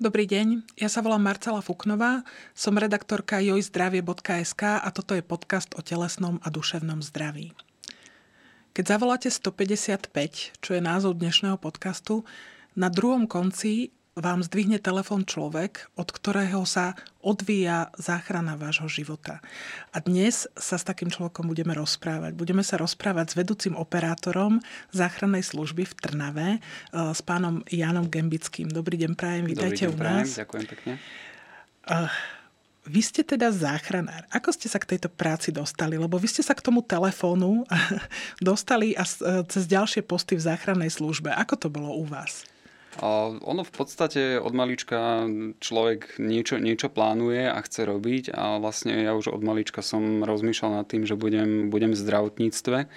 [0.00, 2.24] Dobrý deň, ja sa volám Marcela Fuknová,
[2.56, 7.52] som redaktorka jojzdravie.sk a toto je podcast o telesnom a duševnom zdraví.
[8.72, 12.24] Keď zavoláte 155, čo je názov dnešného podcastu,
[12.72, 19.38] na druhom konci vám zdvihne telefon človek, od ktorého sa odvíja záchrana vášho života.
[19.94, 22.34] A dnes sa s takým človekom budeme rozprávať.
[22.34, 24.58] Budeme sa rozprávať s vedúcim operátorom
[24.90, 26.60] záchrannej služby v Trnave, eh,
[26.92, 28.66] s pánom Janom Gembickým.
[28.66, 30.26] Dobrý deň, prajem, vítajte Dobrý deň, u nás.
[30.26, 30.92] Prajem, ďakujem pekne.
[31.90, 32.12] Uh,
[32.86, 34.26] vy ste teda záchranár.
[34.34, 35.94] Ako ste sa k tejto práci dostali?
[35.94, 37.62] Lebo vy ste sa k tomu telefónu
[38.42, 41.30] dostali a eh, cez ďalšie posty v záchrannej službe.
[41.30, 42.42] Ako to bolo u vás?
[42.98, 45.22] A ono v podstate od malička
[45.62, 50.82] človek niečo, niečo plánuje a chce robiť a vlastne ja už od malička som rozmýšľal
[50.82, 52.90] nad tým, že budem, budem v zdravotníctve.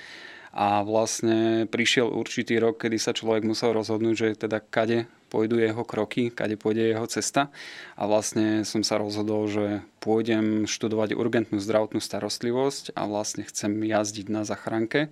[0.54, 5.82] A vlastne prišiel určitý rok, kedy sa človek musel rozhodnúť, že teda kade pôjdu jeho
[5.82, 7.50] kroky, kade pôjde jeho cesta.
[7.98, 14.30] A vlastne som sa rozhodol, že pôjdem študovať urgentnú zdravotnú starostlivosť a vlastne chcem jazdiť
[14.30, 15.10] na zachránke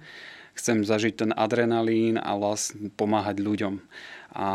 [0.51, 3.79] chcem zažiť ten adrenalín a vlastne pomáhať ľuďom.
[4.31, 4.49] A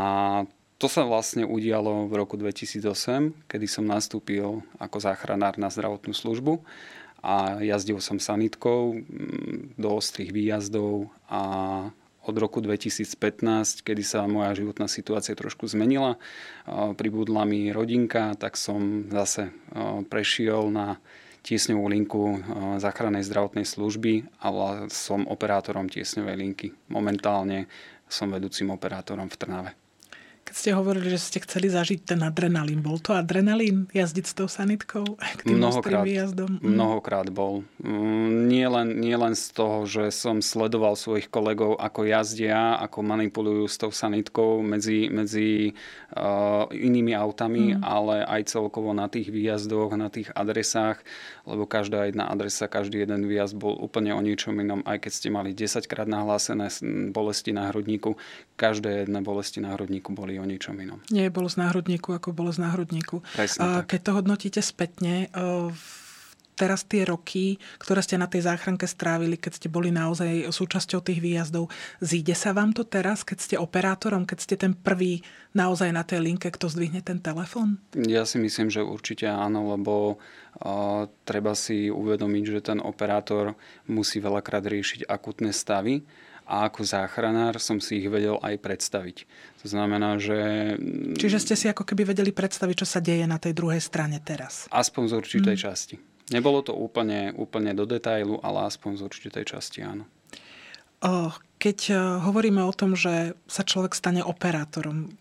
[0.76, 6.60] to sa vlastne udialo v roku 2008, kedy som nastúpil ako záchranár na zdravotnú službu
[7.24, 11.42] a jazdil som sanitkou mm, do ostrých výjazdov a
[12.26, 16.18] od roku 2015, kedy sa moja životná situácia trošku zmenila,
[16.98, 19.54] pribudla mi rodinka, tak som zase
[20.10, 20.98] prešiel na
[21.46, 22.42] tiesňovú linku
[22.82, 24.50] záchrannej zdravotnej služby a
[24.90, 26.68] som operátorom tiesňovej linky.
[26.90, 27.70] Momentálne
[28.06, 29.85] som vedúcim operátorom v Trnave.
[30.46, 34.46] Keď ste hovorili, že ste chceli zažiť ten adrenalín, bol to adrenalín jazdiť s tou
[34.46, 36.62] sanitkou k tým mnohokrát, výjazdom?
[36.62, 36.70] Mm.
[36.70, 37.66] Mnohokrát bol.
[37.82, 43.02] Mm, nie len, nie len z toho, že som sledoval svojich kolegov, ako jazdia, ako
[43.02, 45.74] manipulujú s tou sanitkou medzi, medzi
[46.14, 47.82] uh, inými autami, mm.
[47.82, 51.02] ale aj celkovo na tých výjazdoch, na tých adresách,
[51.42, 55.28] lebo každá jedna adresa, každý jeden výjazd bol úplne o niečom inom, aj keď ste
[55.34, 56.70] mali 10 krát nahlásené
[57.10, 58.14] bolesti na hrudníku,
[58.54, 61.00] každé jedné bolesti na hrudníku boli o ničom inom.
[61.10, 63.22] Nie bolo z náhrudníku, ako bolo z náhrudníku.
[63.34, 65.32] Presne, Keď to hodnotíte spätne,
[66.56, 71.20] teraz tie roky, ktoré ste na tej záchranke strávili, keď ste boli naozaj súčasťou tých
[71.20, 71.68] výjazdov,
[72.00, 75.20] zíde sa vám to teraz, keď ste operátorom, keď ste ten prvý
[75.52, 77.76] naozaj na tej linke, kto zdvihne ten telefon?
[77.92, 83.54] Ja si myslím, že určite áno, lebo uh, treba si uvedomiť, že ten operátor
[83.86, 86.00] musí veľakrát riešiť akutné stavy
[86.46, 89.26] a ako záchranár som si ich vedel aj predstaviť.
[89.62, 90.38] To znamená, že...
[91.18, 94.70] Čiže ste si ako keby vedeli predstaviť, čo sa deje na tej druhej strane teraz.
[94.70, 95.62] Aspoň z určitej mm.
[95.66, 95.96] časti.
[96.30, 100.06] Nebolo to úplne, úplne do detailu, ale aspoň z určitej časti áno.
[101.56, 105.12] Keď e, hovoríme o tom, že sa človek stane operátorom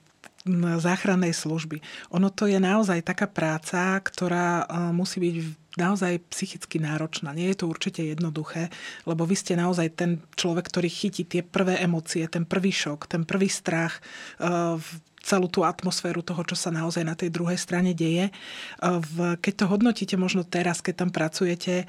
[0.78, 1.81] záchrannej služby,
[2.13, 5.35] ono to je naozaj taká práca, ktorá e, musí byť
[5.75, 7.35] naozaj psychicky náročná.
[7.35, 8.72] Nie je to určite jednoduché,
[9.03, 13.28] lebo vy ste naozaj ten človek, ktorý chytí tie prvé emócie, ten prvý šok, ten
[13.28, 14.00] prvý strach,
[14.39, 14.79] uh,
[15.19, 18.31] celú tú atmosféru toho, čo sa naozaj na tej druhej strane deje.
[18.79, 21.84] Uh, keď to hodnotíte možno teraz, keď tam pracujete,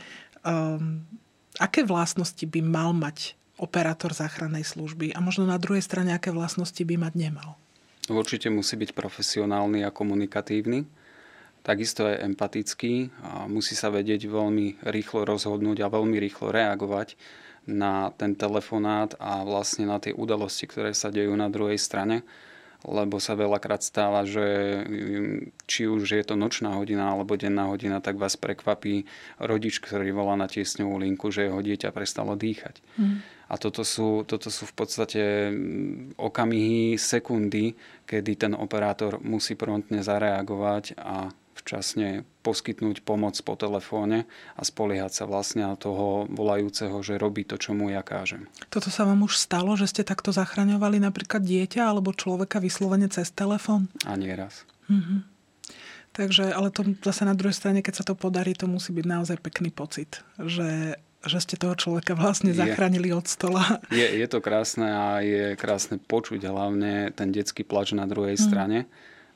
[1.59, 6.79] aké vlastnosti by mal mať operátor záchrannej služby a možno na druhej strane, aké vlastnosti
[6.79, 7.59] by mať nemal?
[8.07, 10.87] Určite musí byť profesionálny a komunikatívny
[11.67, 17.19] takisto je empatický a musí sa vedieť veľmi rýchlo rozhodnúť a veľmi rýchlo reagovať
[17.67, 22.23] na ten telefonát a vlastne na tie udalosti, ktoré sa dejú na druhej strane
[22.87, 24.47] lebo sa veľakrát stáva, že
[24.87, 29.05] mm, či už je to nočná hodina alebo denná hodina, tak vás prekvapí
[29.43, 32.79] rodič, ktorý volá na tiesňovú linku, že jeho dieťa prestalo dýchať.
[32.97, 33.27] Mm.
[33.47, 37.75] A toto sú, toto sú v podstate mm, okamihy, sekundy,
[38.07, 41.31] kedy ten operátor musí promptne zareagovať a
[41.67, 47.59] včasne poskytnúť pomoc po telefóne a spoliehať sa vlastne na toho volajúceho, že robí to,
[47.59, 48.47] čo mu ja kážem.
[48.71, 53.35] Toto sa vám už stalo, že ste takto zachraňovali napríklad dieťa alebo človeka vyslovene cez
[53.35, 53.91] telefón?
[54.07, 54.63] A nieraz.
[54.87, 55.27] Mhm.
[56.15, 59.37] Takže, ale to zase na druhej strane, keď sa to podarí, to musí byť naozaj
[59.43, 60.97] pekný pocit, že
[61.27, 63.83] že ste toho človeka vlastne zachránili je, od stola.
[63.91, 68.43] Je, je to krásne a je krásne počuť hlavne ten detský plač na druhej mm.
[68.47, 68.79] strane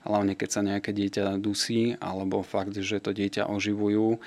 [0.04, 4.20] hlavne keď sa nejaké dieťa dusí, alebo fakt, že to dieťa oživujú,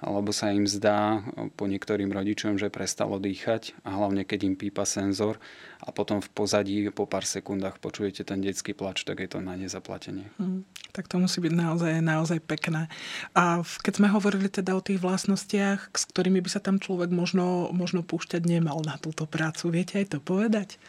[0.00, 1.20] alebo sa im zdá
[1.60, 5.36] po niektorým rodičom, že prestalo dýchať a hlavne keď im pípa senzor
[5.84, 9.60] a potom v pozadí po pár sekundách počujete ten detský plač, tak je to na
[9.60, 10.32] nezaplatenie.
[10.40, 10.64] Mm,
[10.96, 12.88] tak to musí byť naozaj, naozaj pekné.
[13.36, 17.68] A keď sme hovorili teda o tých vlastnostiach, s ktorými by sa tam človek možno,
[17.76, 20.80] možno púšťať nemal na túto prácu, viete aj to povedať?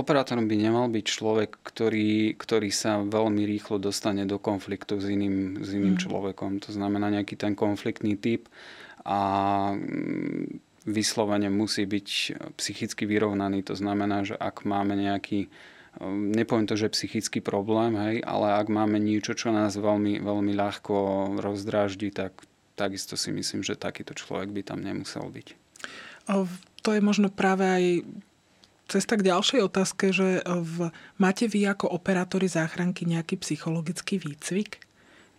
[0.00, 5.60] Operátorom by nemal byť človek, ktorý, ktorý sa veľmi rýchlo dostane do konfliktu s iným,
[5.60, 6.02] s iným mm.
[6.08, 6.56] človekom.
[6.64, 8.48] To znamená nejaký ten konfliktný typ
[9.04, 9.20] a
[9.76, 12.08] mm, vyslovene musí byť
[12.56, 13.60] psychicky vyrovnaný.
[13.68, 15.52] To znamená, že ak máme nejaký
[15.98, 20.52] Ehm, nepoviem to, že psychický problém, hej, ale ak máme niečo, čo nás veľmi, veľmi
[20.54, 20.94] ľahko
[21.42, 22.38] rozdráždi, tak
[22.78, 25.48] takisto si myslím, že takýto človek by tam nemusel byť.
[26.86, 27.84] To je možno práve aj
[28.90, 30.90] cesta k ďalšej otázke, že v,
[31.22, 34.82] máte vy ako operátori záchranky nejaký psychologický výcvik?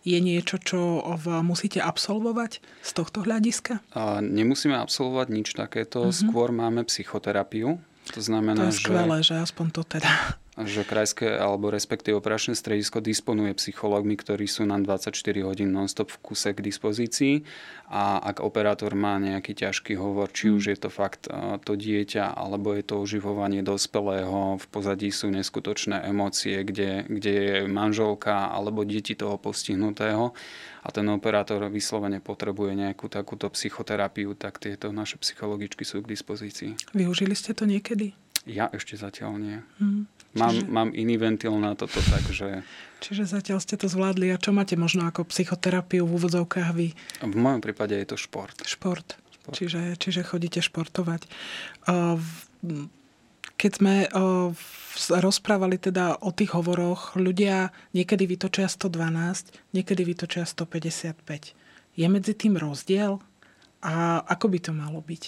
[0.02, 3.78] Je niečo, čo v, musíte absolvovať z tohto hľadiska?
[3.94, 6.16] A nemusíme absolvovať nič takéto, uh-huh.
[6.16, 7.78] skôr máme psychoterapiu.
[8.10, 9.38] To znamená, to je skvelé, že...
[9.38, 14.76] že aspoň to teda že krajské alebo respektíve operačné stredisko disponuje psychológmi, ktorí sú na
[14.76, 15.16] 24
[15.48, 17.40] hodín non-stop v kuse k dispozícii
[17.88, 21.32] a ak operátor má nejaký ťažký hovor, či už je to fakt
[21.64, 27.56] to dieťa alebo je to oživovanie dospelého, v pozadí sú neskutočné emócie, kde, kde je
[27.64, 30.36] manželka alebo deti toho postihnutého
[30.84, 36.76] a ten operátor vyslovene potrebuje nejakú takúto psychoterapiu, tak tieto naše psychologičky sú k dispozícii.
[36.92, 38.12] Využili ste to niekedy?
[38.44, 39.58] Ja ešte zatiaľ nie.
[39.78, 40.10] Hmm.
[40.32, 40.66] Mám, Čiže...
[40.72, 42.64] mám iný ventil na toto, takže...
[43.02, 44.32] Čiže zatiaľ ste to zvládli.
[44.32, 46.94] A čo máte možno ako psychoterapiu v úvodzovkách vy?
[47.20, 48.54] V mojom prípade je to šport.
[48.64, 49.18] Šport.
[49.34, 49.54] šport.
[49.58, 51.26] Čiže, čiže chodíte športovať.
[53.58, 54.06] Keď sme
[55.18, 61.58] rozprávali teda o tých hovoroch, ľudia niekedy vytočia 112, niekedy vytočia 155.
[61.98, 63.20] Je medzi tým rozdiel?
[63.82, 65.22] A ako by to malo byť?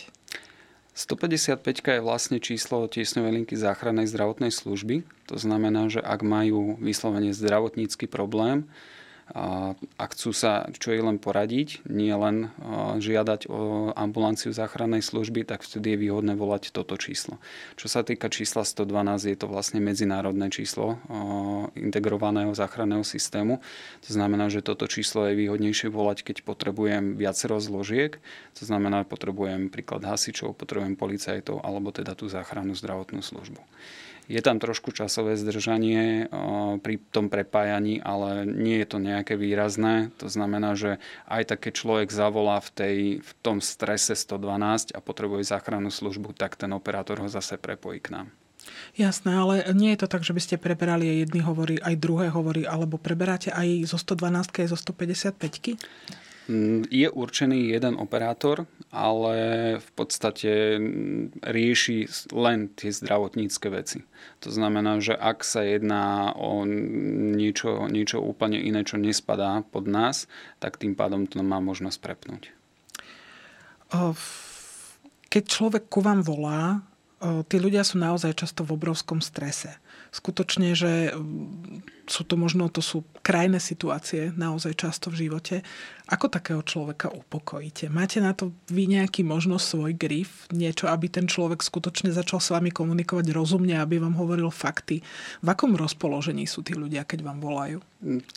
[0.94, 5.02] 155 je vlastne číslo tiesňovej linky záchrannej zdravotnej služby.
[5.26, 8.70] To znamená, že ak majú vyslovene zdravotnícky problém,
[9.32, 12.52] a chcú sa čo je len poradiť, nie len
[13.00, 17.40] žiadať o ambulanciu záchrannej služby, tak vtedy je výhodné volať toto číslo.
[17.80, 21.00] Čo sa týka čísla 112, je to vlastne medzinárodné číslo
[21.72, 23.64] integrovaného záchranného systému.
[24.04, 28.20] To znamená, že toto číslo je výhodnejšie volať, keď potrebujem viacero zložiek.
[28.60, 33.62] To znamená, potrebujem príklad hasičov, potrebujem policajtov alebo teda tú záchrannú zdravotnú službu.
[34.24, 36.32] Je tam trošku časové zdržanie
[36.80, 40.08] pri tom prepájaní, ale nie je to nejaké výrazné.
[40.16, 40.96] To znamená, že
[41.28, 46.32] aj tak, keď človek zavolá v, tej, v tom strese 112 a potrebuje záchrannú službu,
[46.32, 48.28] tak ten operátor ho zase prepojí k nám.
[48.96, 52.32] Jasné, ale nie je to tak, že by ste preberali aj jedny hovory, aj druhé
[52.32, 56.23] hovory, alebo preberáte aj zo 112 aj zo 155 Mm,
[56.90, 59.36] je určený jeden operátor, ale
[59.80, 62.04] v podstate mm, rieši
[62.36, 64.04] len tie zdravotnícke veci.
[64.44, 70.28] To znamená, že ak sa jedná o niečo, niečo úplne iné, čo nespadá pod nás,
[70.60, 72.52] tak tým pádom to má možnosť prepnúť.
[75.32, 76.84] Keď človek ku vám volá,
[77.48, 79.80] tí ľudia sú naozaj často v obrovskom strese
[80.14, 85.64] skutočne, že mm, sú to možno, to sú krajné situácie naozaj často v živote.
[86.04, 87.88] Ako takého človeka upokojíte?
[87.88, 90.44] Máte na to vy nejaký možno svoj grif?
[90.52, 95.00] Niečo, aby ten človek skutočne začal s vami komunikovať rozumne, aby vám hovoril fakty?
[95.40, 97.80] V akom rozpoložení sú tí ľudia, keď vám volajú?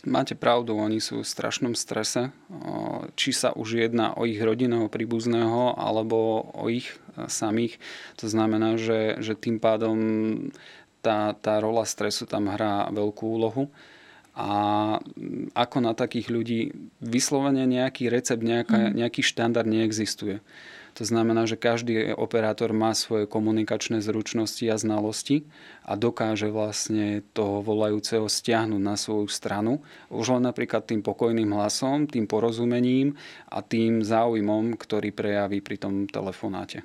[0.08, 2.32] Máte pravdu, oni sú v strašnom strese.
[3.20, 7.76] Či sa už jedná o ich rodinného príbuzného, alebo o ich e, samých.
[8.24, 10.00] To znamená, že, že tým pádom
[11.00, 13.70] tá, tá rola stresu tam hrá veľkú úlohu.
[14.38, 14.50] A
[15.58, 16.70] ako na takých ľudí
[17.02, 19.02] vyslovene nejaký recept, nejaká, mhm.
[19.02, 20.38] nejaký štandard neexistuje.
[20.98, 25.46] To znamená, že každý operátor má svoje komunikačné zručnosti a znalosti
[25.86, 29.78] a dokáže vlastne toho volajúceho stiahnuť na svoju stranu.
[30.10, 33.14] Už len napríklad tým pokojným hlasom, tým porozumením
[33.46, 36.82] a tým záujmom, ktorý prejaví pri tom telefonáte.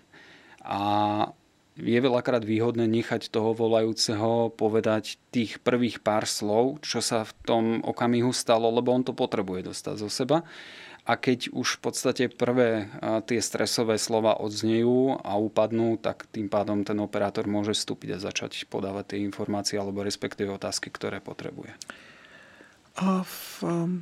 [0.62, 1.34] A
[1.74, 7.66] je veľakrát výhodné nechať toho volajúceho povedať tých prvých pár slov, čo sa v tom
[7.82, 10.46] okamihu stalo, lebo on to potrebuje dostať zo seba.
[11.04, 12.88] A keď už v podstate prvé
[13.28, 18.70] tie stresové slova odznejú a upadnú, tak tým pádom ten operátor môže vstúpiť a začať
[18.72, 21.76] podávať tie informácie alebo respektíve otázky, ktoré potrebuje.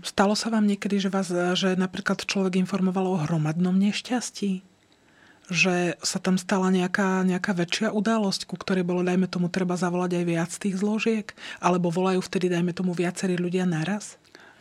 [0.05, 4.70] Stalo sa vám niekedy, že, vás, že napríklad človek informoval o hromadnom nešťastí?
[5.51, 10.23] Že sa tam stala nejaká, nejaká väčšia udalosť, ku ktorej bolo, dajme tomu, treba zavolať
[10.23, 11.27] aj viac tých zložiek?
[11.59, 14.15] Alebo volajú vtedy, dajme tomu, viacerí ľudia naraz?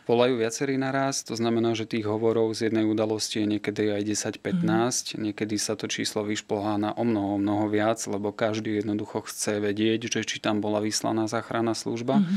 [0.09, 5.15] Volajú viacerí naraz, to znamená, že tých hovorov z jednej udalosti je niekedy aj 10-15,
[5.15, 5.31] mm.
[5.31, 10.11] niekedy sa to číslo vyšplhá na o mnoho, mnoho viac, lebo každý jednoducho chce vedieť,
[10.11, 12.27] že či tam bola vyslaná záchranná služba mm.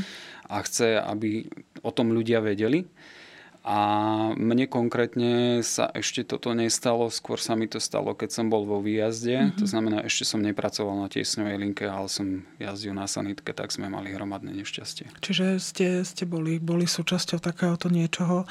[0.47, 1.51] a chce, aby
[1.83, 2.87] o tom ľudia vedeli.
[3.65, 3.79] A
[4.37, 8.77] mne konkrétne sa ešte toto nestalo, skôr sa mi to stalo, keď som bol vo
[8.77, 9.33] výjazde.
[9.33, 9.57] Mm-hmm.
[9.57, 13.89] To znamená, ešte som nepracoval na tiesňovej linke, ale som jazdil na sanitke, tak sme
[13.89, 15.17] mali hromadné nešťastie.
[15.17, 18.45] Čiže ste, ste boli, boli súčasťou takéhoto niečoho.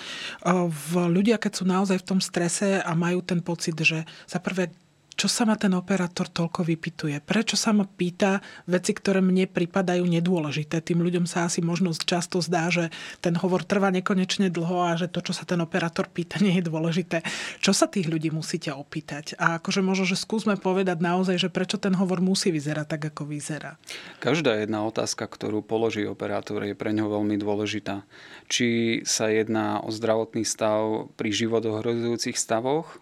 [0.66, 4.75] V ľudia, keď sú naozaj v tom strese a majú ten pocit, že za prvé
[5.14, 7.23] čo sa ma ten operátor toľko vypituje?
[7.23, 10.83] Prečo sa ma pýta veci, ktoré mne pripadajú nedôležité?
[10.83, 12.90] Tým ľuďom sa asi možno často zdá, že
[13.23, 16.66] ten hovor trvá nekonečne dlho a že to, čo sa ten operátor pýta, nie je
[16.66, 17.23] dôležité.
[17.62, 19.38] Čo sa tých ľudí musíte opýtať?
[19.38, 23.30] A akože možno, že skúsme povedať naozaj, že prečo ten hovor musí vyzerať tak, ako
[23.30, 23.78] vyzerá.
[24.18, 28.02] Každá jedna otázka, ktorú položí operátor, je pre ňo veľmi dôležitá.
[28.50, 32.99] Či sa jedná o zdravotný stav pri životohrozujúcich stavoch,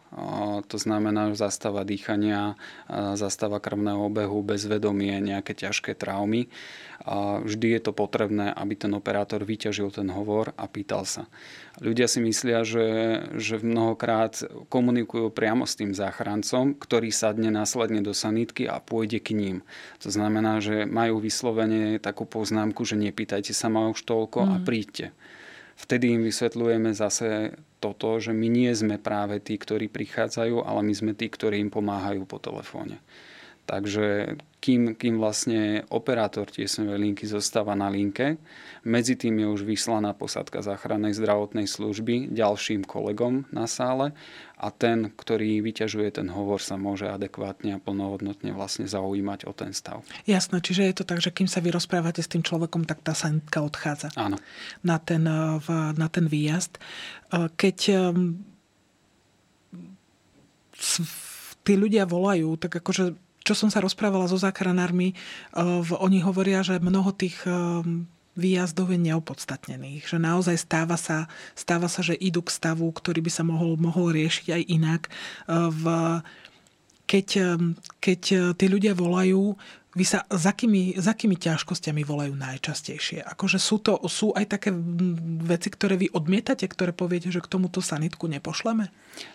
[0.69, 2.59] to znamená zastáva dýchania,
[3.15, 6.51] zastava krvného obehu, bezvedomie, nejaké ťažké traumy.
[7.47, 11.31] Vždy je to potrebné, aby ten operátor vyťažil ten hovor a pýtal sa.
[11.79, 12.87] Ľudia si myslia, že,
[13.39, 19.39] že mnohokrát komunikujú priamo s tým záchrancom, ktorý sadne následne do sanitky a pôjde k
[19.39, 19.57] ním.
[20.03, 24.51] To znamená, že majú vyslovene takú poznámku, že nepýtajte sa ma už toľko mm.
[24.51, 25.07] a príďte.
[25.77, 30.95] Vtedy im vysvetľujeme zase toto, že my nie sme práve tí, ktorí prichádzajú, ale my
[30.95, 33.03] sme tí, ktorí im pomáhajú po telefóne.
[33.73, 38.37] Takže kým, kým vlastne operátor tiesňovej linky zostáva na linke,
[38.85, 44.13] medzi tým je už vyslaná posadka záchrannej zdravotnej služby ďalším kolegom na sále
[44.61, 49.73] a ten, ktorý vyťažuje ten hovor, sa môže adekvátne a plnohodnotne vlastne zaujímať o ten
[49.73, 50.05] stav.
[50.29, 53.17] Jasné, čiže je to tak, že kým sa vy rozprávate s tým človekom, tak tá
[53.17, 54.37] sanitka odchádza Áno.
[54.85, 55.25] Na, ten,
[55.97, 56.77] na ten výjazd.
[57.33, 58.37] Keď ehm,
[61.63, 65.15] tí ľudia volajú, tak akože čo som sa rozprávala so záchranármi,
[65.53, 68.07] uh, oni hovoria, že mnoho tých um,
[68.39, 70.09] výjazdov je neopodstatnených.
[70.09, 74.15] Že naozaj stáva sa, stáva sa, že idú k stavu, ktorý by sa mohol, mohol
[74.15, 75.03] riešiť aj inak.
[75.51, 75.85] Uh, v,
[77.05, 77.61] keď,
[78.01, 78.21] keď
[78.57, 79.53] tí ľudia volajú,
[79.93, 83.21] vy sa za akými, za akými ťažkosťami volajú najčastejšie?
[83.29, 84.73] Akože sú to sú aj také
[85.45, 88.89] veci, ktoré vy odmietate, ktoré poviete, že k tomuto sanitku nepošleme?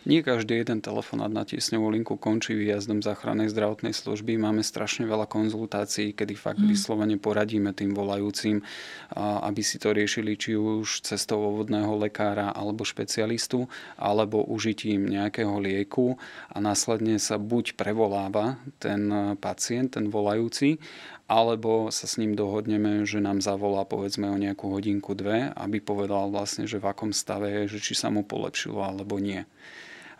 [0.09, 4.33] Nie každý jeden telefonát na tiesňovú linku končí výjazdom záchrannej zdravotnej služby.
[4.41, 6.73] Máme strašne veľa konzultácií, kedy fakt mm.
[6.73, 8.65] vyslovene poradíme tým volajúcim,
[9.13, 13.69] aby si to riešili či už cestou vodného lekára alebo špecialistu,
[14.01, 16.17] alebo užitím nejakého lieku
[16.49, 20.79] a následne sa buď prevoláva ten pacient, ten volajú cestujúci,
[21.27, 26.31] alebo sa s ním dohodneme, že nám zavolá povedzme o nejakú hodinku, dve, aby povedal
[26.31, 29.43] vlastne, že v akom stave je, že či sa mu polepšilo alebo nie.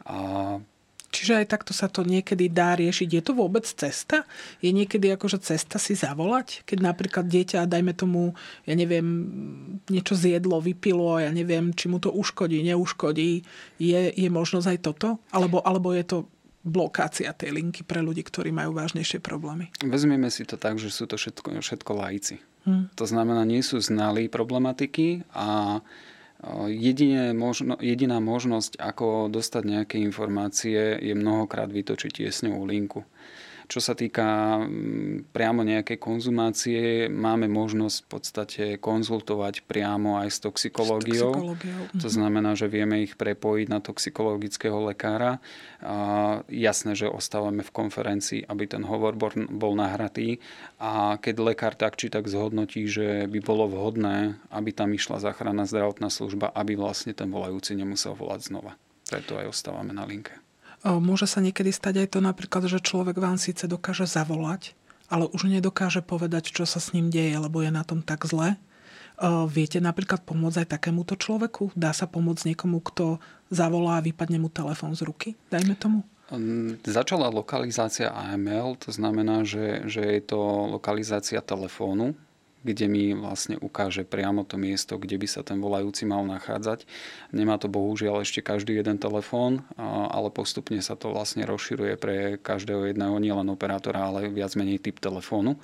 [0.04, 0.60] A
[1.08, 3.08] Čiže aj takto sa to niekedy dá riešiť.
[3.08, 4.28] Je to vôbec cesta?
[4.60, 6.68] Je niekedy akože cesta si zavolať?
[6.68, 8.36] Keď napríklad dieťa, dajme tomu,
[8.68, 9.08] ja neviem,
[9.88, 13.40] niečo zjedlo, vypilo, ja neviem, či mu to uškodí, neuškodí.
[13.80, 15.10] Je, je možnosť aj toto?
[15.32, 16.18] Alebo, alebo je to
[16.66, 19.70] blokácia tej linky pre ľudí, ktorí majú vážnejšie problémy?
[19.82, 22.42] Vezmeme si to tak, že sú to všetko, všetko laici.
[22.68, 22.92] Hmm.
[23.00, 25.80] To znamená, nie sú znalí problematiky a
[26.70, 33.02] Jedine možno, jediná možnosť, ako dostať nejaké informácie, je mnohokrát vytočiť tiesňovú linku.
[33.68, 40.40] Čo sa týka mm, priamo nejakej konzumácie, máme možnosť v podstate konzultovať priamo aj s
[40.40, 41.36] toxikológiou.
[41.36, 41.82] S toxikológiou.
[42.00, 42.16] To mhm.
[42.16, 45.44] znamená, že vieme ich prepojiť na toxikologického lekára.
[45.84, 45.96] A
[46.48, 49.20] jasné, že ostávame v konferencii, aby ten hovor
[49.52, 50.40] bol nahratý
[50.80, 55.68] a keď lekár tak či tak zhodnotí, že by bolo vhodné, aby tam išla záchranná
[55.68, 58.80] zdravotná služba, aby vlastne ten volajúci nemusel volať znova.
[59.12, 60.47] Preto aj ostávame na linke.
[60.86, 64.78] Môže sa niekedy stať aj to napríklad, že človek vám síce dokáže zavolať,
[65.10, 68.60] ale už nedokáže povedať, čo sa s ním deje, lebo je na tom tak zle.
[69.50, 71.74] Viete napríklad pomôcť aj takémuto človeku?
[71.74, 73.18] Dá sa pomôcť niekomu, kto
[73.50, 75.34] zavolá a vypadne mu telefón z ruky?
[75.50, 76.06] Dajme tomu.
[76.84, 82.14] Začala lokalizácia AML, to znamená, že, že je to lokalizácia telefónu,
[82.68, 86.84] kde mi vlastne ukáže priamo to miesto, kde by sa ten volajúci mal nachádzať.
[87.32, 92.92] Nemá to bohužiaľ ešte každý jeden telefón, ale postupne sa to vlastne rozširuje pre každého
[92.92, 95.56] jedného nielen operátora, ale viac menej typ telefónu.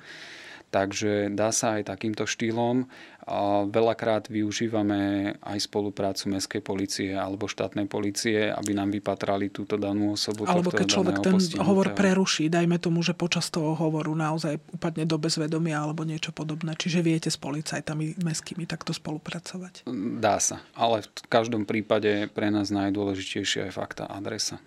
[0.74, 2.90] Takže dá sa aj takýmto štýlom.
[3.24, 10.12] A veľakrát využívame aj spoluprácu mestskej policie alebo štátnej policie, aby nám vypatrali túto danú
[10.12, 10.44] osobu.
[10.44, 15.16] Alebo keď človek ten hovor preruší, dajme tomu, že počas toho hovoru naozaj upadne do
[15.16, 16.76] bezvedomia alebo niečo podobné.
[16.76, 19.88] Čiže viete s policajtami mestskými takto spolupracovať?
[20.20, 24.60] Dá sa, ale v každom prípade pre nás najdôležitejšia je fakta adresa.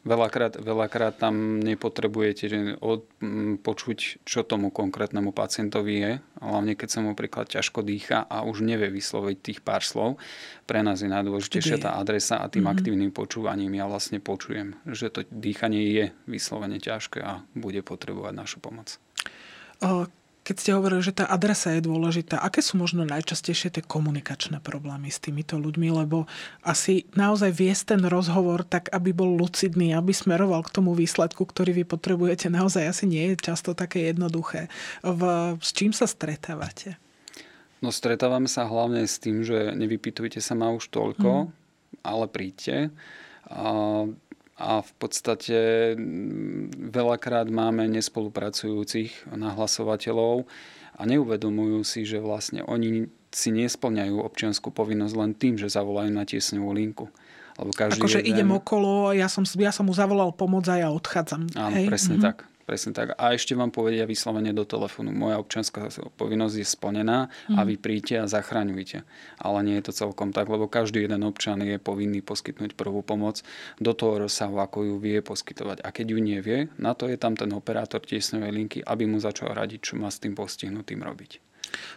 [0.00, 2.48] Veľakrát, veľakrát tam nepotrebujete
[2.80, 8.24] od, m, počuť, čo tomu konkrétnemu pacientovi je, hlavne keď sa mu príklad ťažko dýcha
[8.24, 10.16] a už nevie vysloviť tých pár slov.
[10.64, 12.74] Pre nás je najdôležitejšia tá adresa a tým mm-hmm.
[12.80, 18.56] aktívnym počúvaním ja vlastne počujem, že to dýchanie je vyslovene ťažké a bude potrebovať našu
[18.64, 18.96] pomoc.
[20.50, 25.06] Keď ste hovorili, že tá adresa je dôležitá, aké sú možno najčastejšie tie komunikačné problémy
[25.06, 26.26] s týmito ľuďmi, lebo
[26.66, 31.70] asi naozaj viesť ten rozhovor tak, aby bol lucidný, aby smeroval k tomu výsledku, ktorý
[31.70, 34.66] vy potrebujete, naozaj asi nie je často také jednoduché.
[35.06, 36.98] V, s čím sa stretávate?
[37.78, 41.50] No stretávame sa hlavne s tým, že nevypýtujte sa ma už toľko, mm.
[42.02, 42.90] ale príďte.
[43.46, 43.70] A
[44.60, 45.58] a v podstate
[46.76, 50.44] veľakrát máme nespolupracujúcich nahlasovateľov
[51.00, 56.28] a neuvedomujú si, že vlastne oni si nesplňajú občianskú povinnosť len tým, že zavolajú na
[56.28, 57.08] tiesňovú linku.
[57.56, 58.36] Lebo každý akože jeden...
[58.36, 61.48] idem okolo, ja som, ja som mu zavolal pomoc a ja odchádzam.
[61.56, 61.86] Áno, Hej?
[61.88, 62.28] presne mm-hmm.
[62.28, 62.36] tak.
[62.70, 63.18] Presne tak.
[63.18, 65.10] A ešte vám povedia vyslovene do telefónu.
[65.10, 67.58] Moja občianská povinnosť je splnená mm.
[67.58, 67.66] a mhm.
[67.66, 69.02] vy príďte a zachraňujte.
[69.42, 73.42] Ale nie je to celkom tak, lebo každý jeden občan je povinný poskytnúť prvú pomoc
[73.82, 75.82] do toho rozsahu, ako ju vie poskytovať.
[75.82, 79.50] A keď ju nevie, na to je tam ten operátor tiesňovej linky, aby mu začal
[79.50, 81.42] radiť, čo má s tým postihnutým robiť.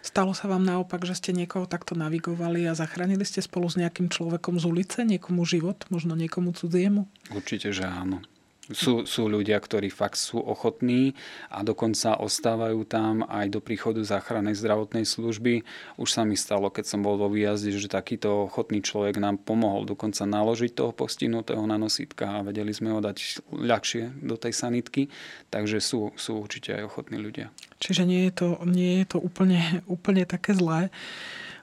[0.02, 4.10] Stalo sa vám naopak, že ste niekoho takto navigovali a zachránili ste spolu s nejakým
[4.10, 7.06] človekom z ulice, niekomu život, možno niekomu cudziemu?
[7.30, 8.26] Určite, že áno.
[8.72, 11.12] Sú, sú ľudia, ktorí fakt sú ochotní
[11.52, 15.68] a dokonca ostávajú tam aj do príchodu záchrannej zdravotnej služby.
[16.00, 19.84] Už sa mi stalo, keď som bol vo výjazde, že takýto ochotný človek nám pomohol
[19.84, 25.12] dokonca naložiť toho postihnutého na nosítka a vedeli sme ho dať ľahšie do tej sanitky.
[25.52, 27.52] Takže sú, sú určite aj ochotní ľudia.
[27.84, 30.88] Čiže nie je to, nie je to úplne, úplne také zlé.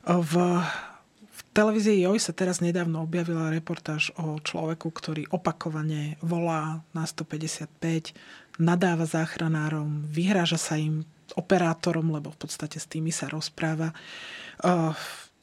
[0.04, 0.36] V
[1.52, 8.14] televízii Joj sa teraz nedávno objavila reportáž o človeku, ktorý opakovane volá na 155,
[8.60, 11.02] nadáva záchranárom, vyhráža sa im
[11.34, 13.94] operátorom, lebo v podstate s tými sa rozpráva.
[14.60, 14.92] Uh,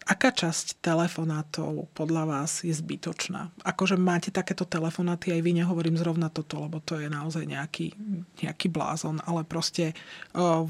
[0.08, 3.52] aká časť telefonátov podľa vás je zbytočná?
[3.64, 7.96] Akože máte takéto telefonáty, aj vy nehovorím zrovna toto, lebo to je naozaj nejaký,
[8.44, 9.96] nejaký blázon, ale proste
[10.36, 10.64] uh,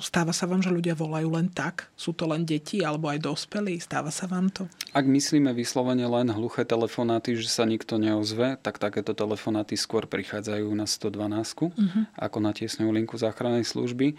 [0.00, 1.92] Stáva sa vám, že ľudia volajú len tak?
[1.92, 3.76] Sú to len deti alebo aj dospelí?
[3.76, 4.64] Stáva sa vám to?
[4.96, 10.72] Ak myslíme vyslovene len hluché telefonáty, že sa nikto neozve, tak takéto telefonáty skôr prichádzajú
[10.72, 11.68] na 112 uh-huh.
[11.76, 12.00] Mhm.
[12.16, 14.16] ako na tiesňovú linku záchrannej služby.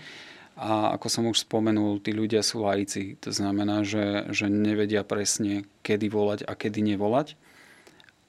[0.54, 3.18] A ako som už spomenul, tí ľudia sú laici.
[3.26, 7.34] To znamená, že, že nevedia presne, kedy volať a kedy nevolať.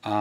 [0.01, 0.17] A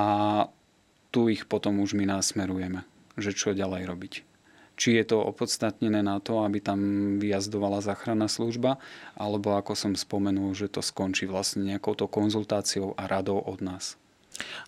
[1.16, 2.84] tu ich potom už my násmerujeme,
[3.16, 4.33] že čo ďalej robiť
[4.74, 6.80] či je to opodstatnené na to, aby tam
[7.22, 8.82] vyjazdovala záchranná služba,
[9.14, 13.96] alebo ako som spomenul, že to skončí vlastne nejakou to konzultáciou a radou od nás.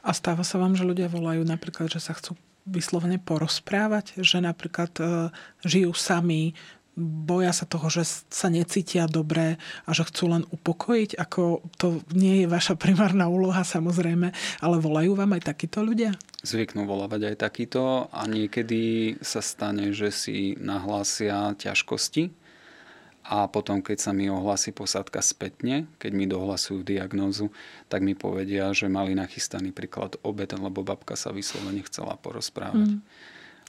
[0.05, 4.93] A stáva sa vám, že ľudia volajú napríklad, že sa chcú vyslovene porozprávať, že napríklad
[4.97, 5.03] e,
[5.65, 6.57] žijú sami,
[6.99, 12.43] boja sa toho, že sa necítia dobre a že chcú len upokojiť, ako to nie
[12.43, 14.31] je vaša primárna úloha samozrejme,
[14.63, 16.15] ale volajú vám aj takíto ľudia?
[16.47, 22.31] Zvyknú volávať aj takýto a niekedy sa stane, že si nahlásia ťažkosti
[23.25, 27.49] a potom, keď sa mi ohlási posádka spätne, keď mi dohlasujú diagnózu,
[27.89, 33.01] tak mi povedia, že mali nachystaný príklad obed, lebo babka sa vyslovene chcela porozprávať.
[33.01, 33.01] Mm.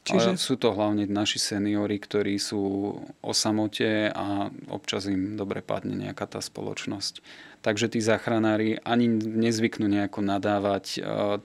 [0.07, 0.38] Čiže...
[0.38, 5.99] Ale sú to hlavne naši seniory, ktorí sú o samote a občas im dobre padne
[5.99, 7.19] nejaká tá spoločnosť.
[7.66, 10.99] Takže tí záchranári ani nezvyknú nejako nadávať e,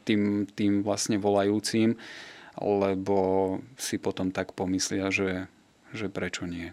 [0.05, 1.97] tým, tým vlastne volajúcim,
[2.61, 3.17] lebo
[3.81, 5.49] si potom tak pomyslia, že,
[5.89, 6.69] že prečo nie.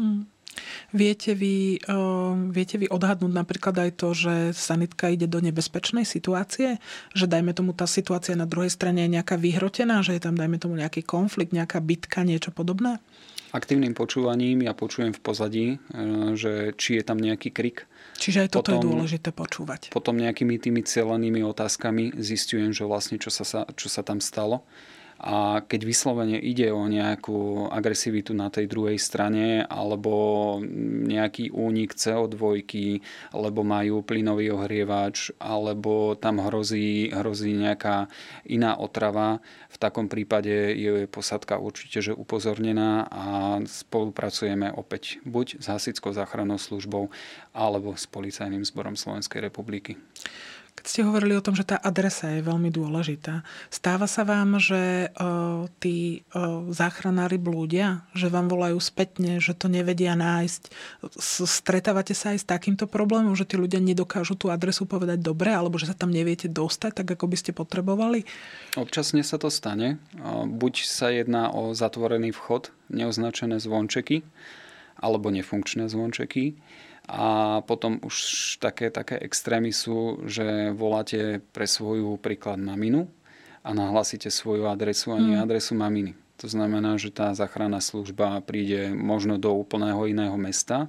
[0.00, 0.24] Hmm.
[0.90, 6.80] Viete vy, uh, viete vy odhadnúť napríklad aj to, že sanitka ide do nebezpečnej situácie?
[7.12, 10.00] Že dajme tomu tá situácia na druhej strane je nejaká vyhrotená?
[10.00, 12.98] Že je tam dajme tomu nejaký konflikt, nejaká bitka, niečo podobné?
[13.48, 15.76] Aktívnym počúvaním ja počujem v pozadí, e,
[16.36, 17.88] že či je tam nejaký krik.
[18.20, 19.80] Čiže aj toto potom, je dôležité počúvať.
[19.88, 24.68] Potom nejakými tými celenými otázkami zistujem, že vlastne čo sa, čo sa tam stalo
[25.18, 30.56] a keď vyslovene ide o nejakú agresivitu na tej druhej strane alebo
[31.10, 32.38] nejaký únik CO2,
[33.34, 38.06] alebo majú plynový ohrievač, alebo tam hrozí, hrozí nejaká
[38.46, 43.24] iná otrava, v takom prípade je posadka určite že upozornená a
[43.66, 47.10] spolupracujeme opäť buď s Hasickou záchrannou službou
[47.50, 49.98] alebo s Policajným zborom Slovenskej republiky.
[50.78, 55.10] Keď ste hovorili o tom, že tá adresa je veľmi dôležitá, stáva sa vám, že
[55.10, 60.70] uh, tí uh, záchranári blúdia, že vám volajú spätne, že to nevedia nájsť.
[61.44, 65.82] Stretávate sa aj s takýmto problémom, že tí ľudia nedokážu tú adresu povedať dobre, alebo
[65.82, 68.22] že sa tam neviete dostať, tak ako by ste potrebovali?
[68.78, 69.98] Občasne sa to stane.
[70.46, 74.22] Buď sa jedná o zatvorený vchod, neoznačené zvončeky,
[75.02, 76.54] alebo nefunkčné zvončeky
[77.08, 78.16] a potom už
[78.60, 83.08] také, také extrémy sú, že voláte pre svoju príklad maminu
[83.64, 85.44] a nahlásite svoju adresu a nie mm.
[85.48, 86.12] adresu maminy.
[86.38, 90.86] To znamená, že tá záchranná služba príde možno do úplného iného mesta.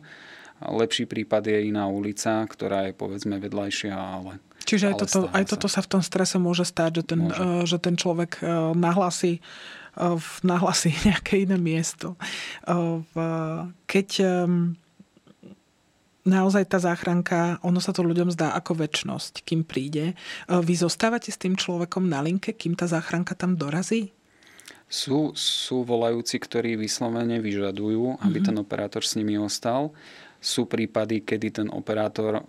[0.59, 5.65] Lepší prípad je iná ulica, ktorá je povedzme vedľajšia, ale Čiže aj, toto, aj toto
[5.71, 7.65] sa v tom strese môže stať, že ten, môže.
[7.65, 9.41] že ten človek uh, nahlasí,
[9.97, 12.19] uh, nahlasí nejaké iné miesto.
[13.87, 14.09] Keď
[16.27, 20.13] naozaj tá záchranka, ono sa to ľuďom zdá ako väčnosť, kým príde.
[20.13, 20.15] E,
[20.47, 24.11] vy zostávate s tým človekom na linke, kým tá záchranka tam dorazí?
[24.89, 28.47] Sú, sú volajúci, ktorí vyslovene vyžadujú, aby mm-hmm.
[28.49, 29.93] ten operátor s nimi ostal.
[30.41, 32.41] Sú prípady, kedy ten operátor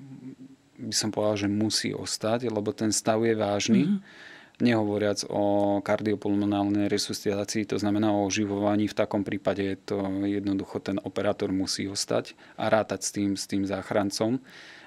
[0.81, 3.85] by som povedal, že musí ostať, lebo ten stav je vážny.
[3.87, 4.29] Mm-hmm
[4.61, 8.87] nehovoriac o kardiopulmonálnej resuscitácii, to znamená o oživovaní.
[8.89, 13.45] V takom prípade je to jednoducho ten operátor musí ostať a rátať s tým, s
[13.49, 14.39] tým záchrancom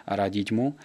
[0.06, 0.78] a radiť mu.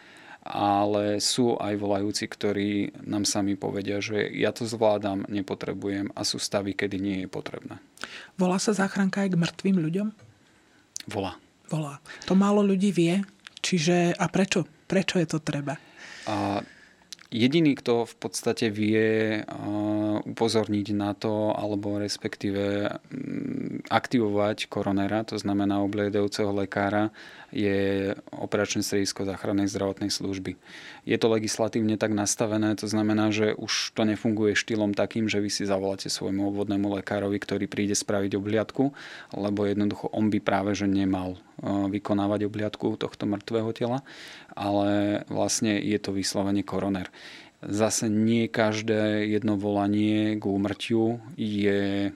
[0.49, 6.41] Ale sú aj volajúci, ktorí nám sami povedia, že ja to zvládam, nepotrebujem a sú
[6.41, 7.77] stavy, kedy nie je potrebné.
[8.41, 10.09] Volá sa záchranka aj k mŕtvým ľuďom?
[11.13, 11.37] Volá.
[11.69, 12.01] Volá.
[12.25, 13.21] To málo ľudí vie,
[13.61, 14.65] čiže a prečo?
[14.89, 15.77] Prečo je to treba?
[16.25, 16.65] A
[17.29, 19.45] Jediný, kto v podstate vie
[20.25, 27.13] upozorniť na to, alebo respektíve mm, aktivovať koronera, to znamená obliedajúceho lekára,
[27.53, 30.57] je operačné stredisko záchrannej zdravotnej služby.
[31.09, 35.49] Je to legislatívne tak nastavené, to znamená, že už to nefunguje štýlom takým, že vy
[35.49, 38.93] si zavoláte svojmu obvodnému lekárovi, ktorý príde spraviť obliadku,
[39.33, 43.99] lebo jednoducho on by práve že nemal vykonávať obliadku tohto mŕtvého tela,
[44.55, 47.11] ale vlastne je to vyslovene koroner.
[47.59, 52.15] Zase nie každé jedno volanie k úmrtiu je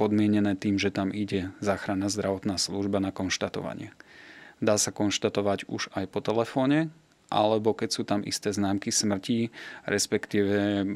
[0.00, 3.92] podmienené tým, že tam ide záchranná zdravotná služba na konštatovanie.
[4.64, 6.88] Dá sa konštatovať už aj po telefóne,
[7.28, 9.52] alebo keď sú tam isté známky smrti,
[9.84, 10.88] respektíve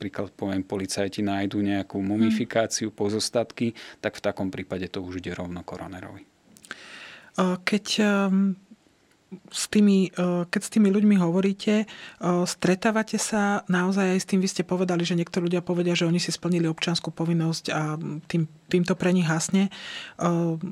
[0.00, 5.60] príklad poviem, policajti nájdu nejakú mumifikáciu, pozostatky, tak v takom prípade to už ide rovno
[5.60, 6.24] koronerovi.
[7.36, 8.56] Keď ehm,
[9.50, 10.10] s tými,
[10.50, 11.86] keď s tými ľuďmi hovoríte,
[12.44, 16.18] stretávate sa naozaj aj s tým, vy ste povedali, že niektorí ľudia povedia, že oni
[16.18, 17.94] si splnili občianskú povinnosť a
[18.26, 19.70] tým, týmto pre nich hasne.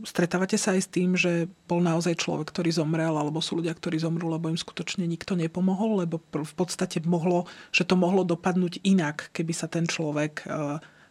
[0.02, 4.02] Stretávate sa aj s tým, že bol naozaj človek, ktorý zomrel, alebo sú ľudia, ktorí
[4.02, 9.30] zomrú, lebo im skutočne nikto nepomohol, lebo v podstate mohlo, že to mohlo dopadnúť inak,
[9.30, 10.42] keby sa ten človek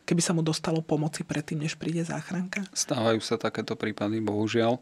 [0.08, 2.64] keby sa mu dostalo pomoci predtým, než príde záchranka?
[2.72, 4.80] Stávajú sa takéto prípady, bohužiaľ.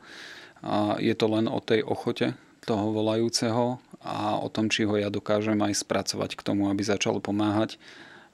[0.62, 5.14] A je to len o tej ochote toho volajúceho a o tom, či ho ja
[5.14, 7.78] dokážem aj spracovať k tomu, aby začal pomáhať.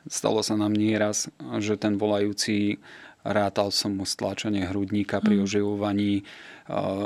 [0.09, 1.29] Stalo sa nám nieraz,
[1.61, 2.81] že ten volajúci
[3.23, 5.43] rátal som mu stláčanie hrudníka pri mm.
[5.45, 6.25] oživovaní,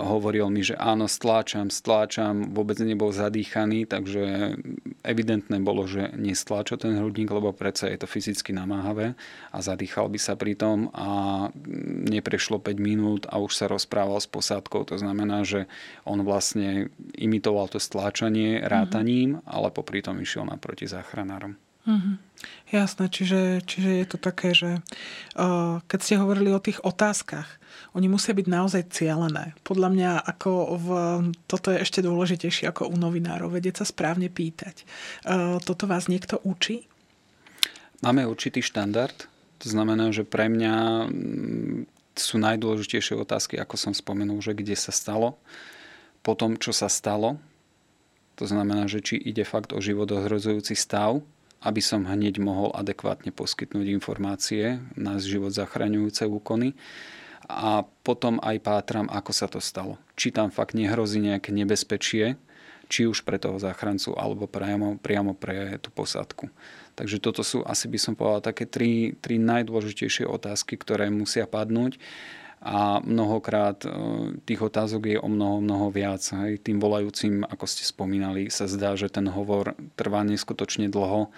[0.06, 4.56] hovoril mi, že áno, stláčam, stláčam, vôbec nebol zadýchaný, takže
[5.02, 9.18] evidentné bolo, že nestláča ten hrudník, lebo predsa je to fyzicky namáhavé
[9.50, 11.50] a zadýchal by sa pri tom a
[12.06, 14.86] neprešlo 5 minút a už sa rozprával s posádkou.
[14.92, 15.66] To znamená, že
[16.06, 19.50] on vlastne imitoval to stláčanie rátaním, mm-hmm.
[19.50, 21.65] ale popri tom išiel naproti záchranárom.
[21.86, 22.16] Mm-hmm.
[22.74, 24.82] Jasné, čiže, čiže je to také, že
[25.38, 27.46] uh, keď ste hovorili o tých otázkach,
[27.94, 29.54] oni musia byť naozaj cielené.
[29.62, 30.88] Podľa mňa ako v,
[31.46, 34.84] toto je ešte dôležitejšie ako u novinárov, vedieť sa správne pýtať.
[35.24, 36.90] Uh, toto vás niekto učí?
[38.02, 39.16] Máme určitý štandard.
[39.64, 41.78] To znamená, že pre mňa mm,
[42.18, 45.38] sú najdôležitejšie otázky, ako som spomenul, že kde sa stalo,
[46.26, 47.38] potom čo sa stalo,
[48.36, 51.24] to znamená, že či ide fakt o život ohrozujúci stav,
[51.66, 56.78] aby som hneď mohol adekvátne poskytnúť informácie na život zachraňujúce úkony.
[57.46, 59.98] A potom aj pátram, ako sa to stalo.
[60.18, 62.38] Či tam fakt nehrozí nejaké nebezpečie,
[62.86, 66.50] či už pre toho záchrancu, alebo priamo, priamo pre tú posádku.
[66.94, 71.98] Takže toto sú asi by som povedal také tri, tri najdôležitejšie otázky, ktoré musia padnúť
[72.66, 73.90] a mnohokrát e,
[74.42, 76.24] tých otázok je o mnoho, mnoho viac.
[76.34, 76.66] Hej.
[76.66, 81.30] Tým volajúcim, ako ste spomínali, sa zdá, že ten hovor trvá neskutočne dlho,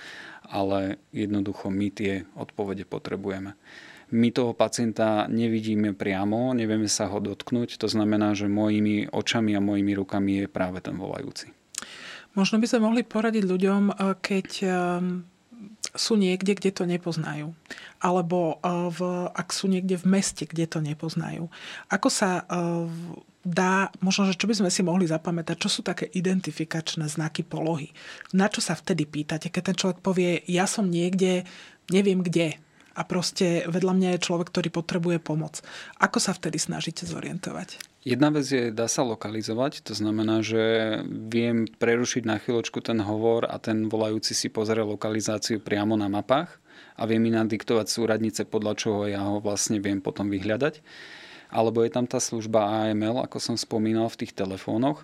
[0.47, 3.59] ale jednoducho my tie odpovede potrebujeme.
[4.07, 9.59] My toho pacienta nevidíme priamo, nevieme sa ho dotknúť, to znamená, že mojimi očami a
[9.59, 11.51] mojimi rukami je práve ten volajúci.
[12.39, 14.47] Možno by sme mohli poradiť ľuďom, e, keď
[15.95, 17.55] sú niekde, kde to nepoznajú.
[18.03, 18.99] Alebo v,
[19.31, 21.47] ak sú niekde v meste, kde to nepoznajú.
[21.87, 22.43] Ako sa
[23.47, 27.95] dá, možno, že čo by sme si mohli zapamätať, čo sú také identifikačné znaky polohy.
[28.35, 31.47] Na čo sa vtedy pýtate, keď ten človek povie, ja som niekde,
[31.87, 32.59] neviem kde,
[32.97, 35.61] a proste vedľa mňa je človek, ktorý potrebuje pomoc.
[36.01, 37.77] Ako sa vtedy snažíte zorientovať?
[38.07, 40.63] Jedna vec je, dá sa lokalizovať, to znamená, že
[41.03, 46.55] viem prerušiť na chvíľočku ten hovor a ten volajúci si pozrie lokalizáciu priamo na mapách
[46.95, 50.79] a viem mi nadiktovať súradnice, podľa čoho ja ho vlastne viem potom vyhľadať.
[51.51, 55.03] Alebo je tam tá služba AML, ako som spomínal v tých telefónoch.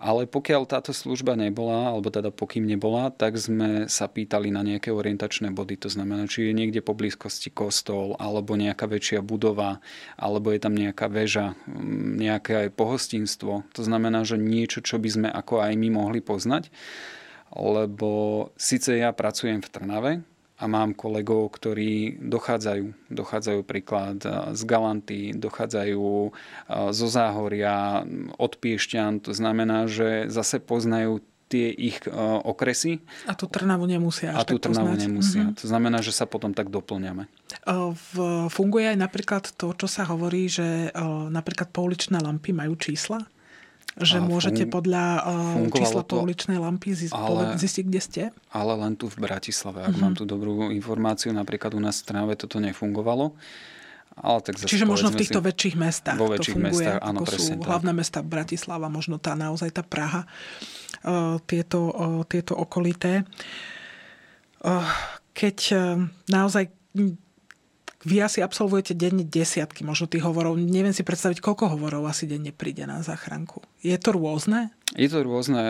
[0.00, 4.88] Ale pokiaľ táto služba nebola, alebo teda pokým nebola, tak sme sa pýtali na nejaké
[4.88, 5.76] orientačné body.
[5.84, 9.84] To znamená, či je niekde po blízkosti kostol, alebo nejaká väčšia budova,
[10.16, 13.68] alebo je tam nejaká väža, mm, nejaké aj pohostinstvo.
[13.76, 16.72] To znamená, že niečo, čo by sme ako aj my mohli poznať.
[17.52, 18.08] Lebo
[18.56, 20.12] síce ja pracujem v Trnave,
[20.60, 24.20] a mám kolegov, ktorí dochádzajú, dochádzajú príklad
[24.52, 26.04] z Galanty, dochádzajú
[26.92, 28.04] zo Záhoria,
[28.36, 31.98] od Piešťan, to znamená, že zase poznajú tie ich
[32.46, 33.02] okresy.
[33.26, 35.02] A tú Trnavu nemusia A tú Trnavu poznať.
[35.02, 35.42] nemusia.
[35.50, 35.58] Mm-hmm.
[35.58, 37.26] To znamená, že sa potom tak doplňame.
[38.54, 40.94] Funguje aj napríklad to, čo sa hovorí, že
[41.32, 43.26] napríklad pouličné lampy majú čísla?
[43.98, 48.22] Že môžete fun- podľa uh, čísla to, pouličnej lampy zist- ale, zistiť, kde ste?
[48.54, 49.82] Ale len tu v Bratislave.
[49.82, 50.02] Ak uh-huh.
[50.02, 53.34] mám tu dobrú informáciu, napríklad u nás v Trnave toto nefungovalo.
[54.20, 57.00] Ale tak zase Čiže možno v týchto si, väčších mestách vo väčších to funguje, mestách,
[57.00, 57.66] áno, ako sú tak.
[57.66, 60.28] hlavné mesta Bratislava, možno tá naozaj tá Praha,
[61.06, 63.24] uh, tieto, uh, tieto okolité.
[64.60, 64.84] Uh,
[65.32, 65.80] keď uh,
[66.28, 66.68] naozaj
[68.00, 70.56] vy asi absolvujete denne desiatky možno tých hovorov.
[70.56, 73.60] Neviem si predstaviť, koľko hovorov asi denne príde na záchranku.
[73.84, 74.72] Je to rôzne?
[74.96, 75.60] Je to rôzne.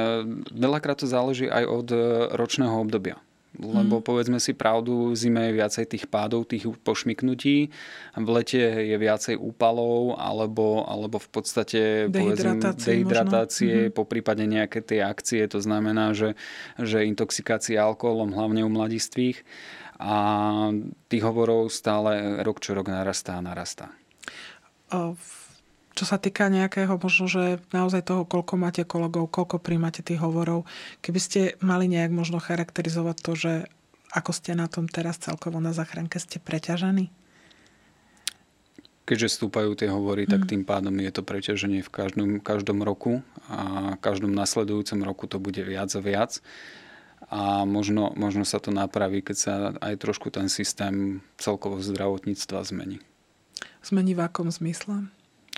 [0.54, 1.98] Veľakrát to záleží aj od e,
[2.38, 3.18] ročného obdobia.
[3.58, 4.06] Lebo hmm.
[4.06, 7.66] povedzme si pravdu, zime je viacej tých pádov, tých pošmiknutí,
[8.14, 13.96] v lete je viacej úpalov, alebo, alebo v podstate dehydratácie, dehydratácie mm-hmm.
[13.98, 16.38] po prípade nejaké tie akcie, to znamená, že,
[16.78, 19.42] že intoxikácia alkoholom, hlavne u mladistvých
[20.00, 20.16] a
[21.12, 23.92] tých hovorov stále rok čo rok narastá a narastá.
[25.92, 30.64] Čo sa týka nejakého, možno, že naozaj toho, koľko máte kolegov, koľko príjmate tých hovorov,
[31.04, 33.52] keby ste mali nejak možno charakterizovať to, že
[34.10, 37.12] ako ste na tom teraz celkovo na záchranke, ste preťažení?
[39.04, 43.94] Keďže stúpajú tie hovory, tak tým pádom je to preťaženie v každom, každom roku a
[43.98, 46.38] každom nasledujúcom roku to bude viac a viac
[47.30, 52.98] a možno, možno sa to napraví, keď sa aj trošku ten systém celkovo zdravotníctva zmení.
[53.86, 55.08] Zmení v akom zmysle?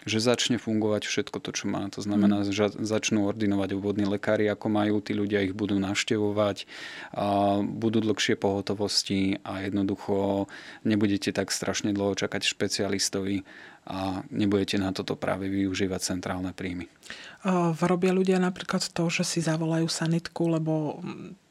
[0.02, 1.86] že začne fungovať všetko to, čo má.
[1.94, 2.50] To znamená, mm.
[2.50, 6.66] že začnú ordinovať obvodní lekári, ako majú, tí ľudia ich budú navštevovať,
[7.14, 10.46] a budú dlhšie pohotovosti a jednoducho
[10.82, 13.46] nebudete tak strašne dlho čakať špecialistovi
[13.86, 16.86] a nebudete na toto práve využívať centrálne príjmy.
[17.82, 21.02] Robia ľudia napríklad to, že si zavolajú sanitku, lebo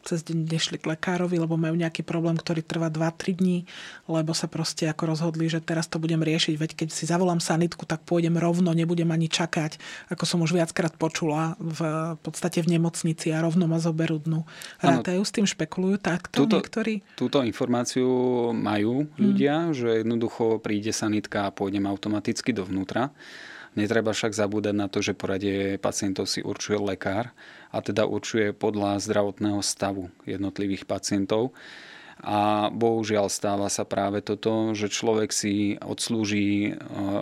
[0.03, 3.57] cez deň nešli k lekárovi, lebo majú nejaký problém, ktorý trvá 2-3 dní,
[4.09, 7.85] lebo sa proste ako rozhodli, že teraz to budem riešiť, veď keď si zavolám sanitku,
[7.85, 9.77] tak pôjdem rovno, nebudem ani čakať,
[10.09, 11.81] ako som už viackrát počula v
[12.21, 14.43] podstate v nemocnici a rovno ma zoberú dnu.
[14.81, 17.05] Rátajú s tým, špekulujú takto túto, niektorí?
[17.15, 18.09] Túto informáciu
[18.51, 19.75] majú ľudia, hmm.
[19.75, 23.13] že jednoducho príde sanitka a pôjdem automaticky dovnútra.
[23.71, 27.31] Netreba však zabúdať na to, že poradie pacientov si určuje lekár
[27.71, 31.55] a teda určuje podľa zdravotného stavu jednotlivých pacientov.
[32.21, 36.71] A bohužiaľ stáva sa práve toto, že človek si odslúži e,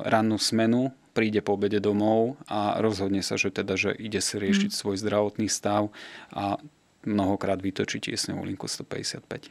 [0.03, 4.71] rannú smenu, príde po obede domov a rozhodne sa, že teda, že ide si riešiť
[4.73, 4.75] mm.
[4.75, 5.88] svoj zdravotný stav
[6.35, 6.59] a
[7.07, 9.47] mnohokrát vytočí tiesňovú linku 155.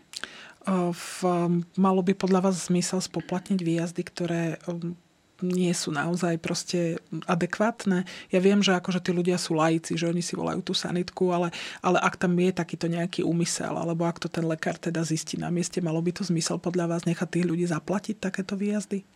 [0.92, 1.08] V,
[1.80, 4.42] malo by podľa vás zmysel spoplatniť výjazdy, ktoré
[5.42, 6.98] nie sú naozaj proste
[7.30, 8.02] adekvátne.
[8.34, 11.54] Ja viem, že akože tí ľudia sú laici, že oni si volajú tú sanitku, ale,
[11.78, 15.50] ale ak tam je takýto nejaký úmysel, alebo ak to ten lekár teda zistí na
[15.54, 19.06] mieste, malo by to zmysel podľa vás nechať tých ľudí zaplatiť takéto výjazdy?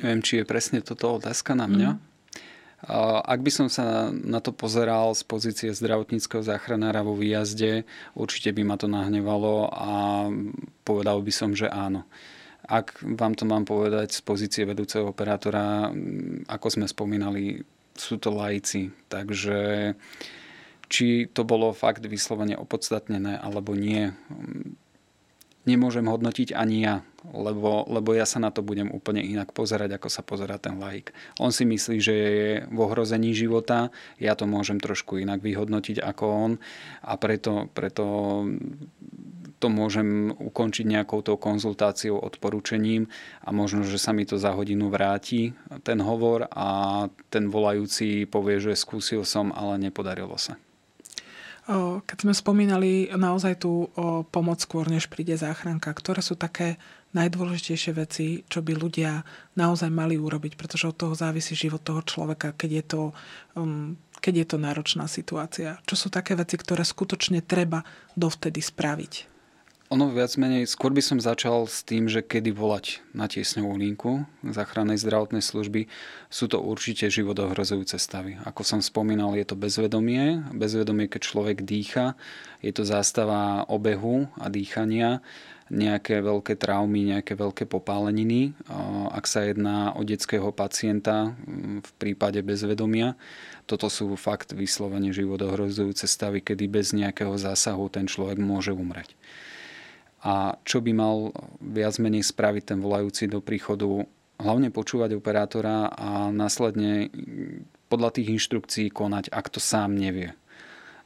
[0.00, 1.90] Neviem, či je presne toto otázka na mňa.
[1.96, 2.12] Mm.
[3.24, 8.60] Ak by som sa na to pozeral z pozície zdravotníckého záchranára vo výjazde, určite by
[8.60, 9.90] ma to nahnevalo a
[10.84, 12.04] povedal by som, že áno.
[12.64, 15.92] Ak vám to mám povedať z pozície vedúceho operátora,
[16.48, 17.60] ako sme spomínali,
[17.92, 19.92] sú to laici, takže
[20.88, 24.12] či to bolo fakt vyslovene opodstatnené alebo nie,
[25.64, 27.00] nemôžem hodnotiť ani ja,
[27.32, 31.16] lebo, lebo ja sa na to budem úplne inak pozerať, ako sa pozera ten laik.
[31.40, 33.88] On si myslí, že je v ohrození života,
[34.20, 36.52] ja to môžem trošku inak vyhodnotiť ako on
[37.00, 38.04] a preto, preto
[39.64, 43.08] to môžem ukončiť nejakou tou konzultáciou, odporúčením
[43.40, 46.68] a možno, že sa mi to za hodinu vráti, ten hovor a
[47.32, 50.60] ten volajúci povie, že skúsil som, ale nepodarilo sa.
[52.04, 53.88] Keď sme spomínali naozaj tú
[54.28, 56.76] pomoc skôr, než príde záchranka, ktoré sú také
[57.16, 59.24] najdôležitejšie veci, čo by ľudia
[59.56, 63.02] naozaj mali urobiť, pretože od toho závisí život toho človeka, keď je to,
[63.56, 65.80] um, keď je to náročná situácia.
[65.88, 67.80] Čo sú také veci, ktoré skutočne treba
[68.12, 69.33] dovtedy spraviť?
[69.92, 74.24] Ono viac menej, skôr by som začal s tým, že kedy volať na tiesňovú linku
[74.40, 75.92] záchrannej zdravotnej služby.
[76.32, 78.40] Sú to určite životohrozujúce stavy.
[78.48, 80.40] Ako som spomínal, je to bezvedomie.
[80.56, 82.16] Bezvedomie, keď človek dýcha,
[82.64, 85.20] je to zástava obehu a dýchania
[85.68, 88.56] nejaké veľké traumy, nejaké veľké popáleniny.
[89.12, 91.36] Ak sa jedná o detského pacienta
[91.84, 93.20] v prípade bezvedomia,
[93.68, 99.12] toto sú fakt vyslovene životohrozujúce stavy, kedy bez nejakého zásahu ten človek môže umrieť
[100.24, 104.08] a čo by mal viac menej spraviť ten volajúci do príchodu.
[104.40, 107.12] Hlavne počúvať operátora a následne
[107.92, 110.32] podľa tých inštrukcií konať, ak to sám nevie.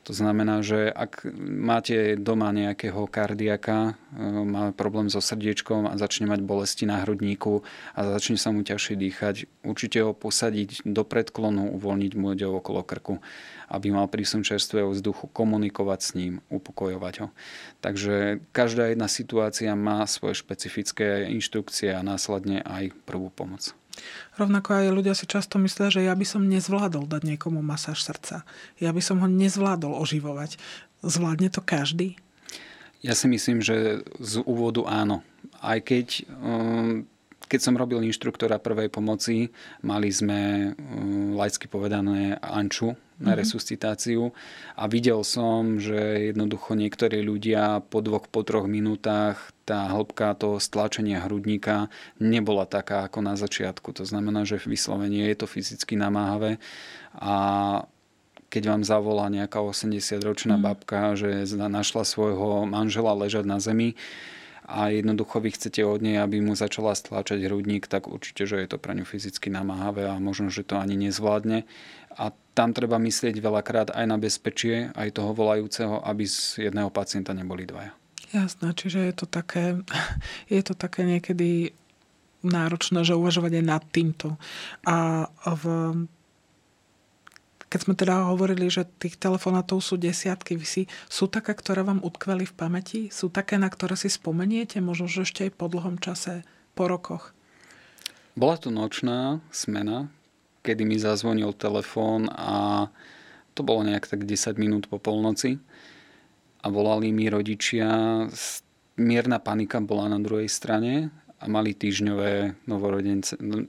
[0.09, 6.25] To znamená, že ak máte doma nejakého kardiaka, e, má problém so srdiečkom a začne
[6.25, 7.61] mať bolesti na hrudníku
[7.93, 9.35] a začne sa mu ťažšie dýchať,
[9.69, 13.21] určite ho posadiť do predklonu, uvoľniť mu okolo krku
[13.69, 17.29] aby mal prísun čerstvého vzduchu, komunikovať s ním, upokojovať ho.
[17.85, 23.77] Takže každá jedna situácia má svoje špecifické inštrukcie a následne aj prvú pomoc.
[24.37, 28.47] Rovnako aj ľudia si často myslia, že ja by som nezvládol dať niekomu masáž srdca.
[28.79, 30.61] Ja by som ho nezvládol oživovať.
[31.03, 32.19] Zvládne to každý?
[33.03, 35.23] Ja si myslím, že z úvodu áno.
[35.63, 37.07] Aj keď um,
[37.49, 39.49] keď som robil inštruktora prvej pomoci,
[39.81, 43.41] mali sme um, laicky povedané anču na mm-hmm.
[43.43, 44.31] resuscitáciu
[44.79, 50.63] a videl som, že jednoducho niektorí ľudia po dvoch, po troch minútach tá hĺbka toho
[50.63, 51.91] stlačenia hrudníka
[52.23, 53.91] nebola taká ako na začiatku.
[53.99, 56.63] To znamená, že vyslovene je to fyzicky namáhavé
[57.19, 57.35] a
[58.49, 60.65] keď vám zavolá nejaká 80-ročná mm.
[60.65, 63.93] babka, že našla svojho manžela ležať na zemi,
[64.69, 68.69] a jednoducho vy chcete od nej, aby mu začala stláčať hrudník, tak určite, že je
[68.69, 71.65] to pre ňu fyzicky namáhavé a možno, že to ani nezvládne.
[72.21, 77.31] A tam treba myslieť veľakrát aj na bezpečie, aj toho volajúceho, aby z jedného pacienta
[77.31, 77.95] neboli dvaja.
[78.35, 79.79] Jasné, čiže je to také,
[80.51, 81.71] je to také niekedy
[82.43, 84.35] náročné, že uvažovať aj nad týmto.
[84.83, 85.65] A v
[87.69, 92.01] keď sme teda hovorili, že tých telefonátov sú desiatky, vy si, sú také, ktoré vám
[92.01, 93.01] utkveli v pamäti?
[93.13, 97.37] Sú také, na ktoré si spomeniete, možno že ešte aj po dlhom čase, po rokoch?
[98.33, 100.09] Bola to nočná smena,
[100.69, 102.85] kedy mi zazvonil telefón a
[103.57, 105.57] to bolo nejak tak 10 minút po polnoci
[106.61, 107.89] a volali mi rodičia.
[109.01, 111.09] Mierna panika bola na druhej strane
[111.41, 112.61] a mali týždňové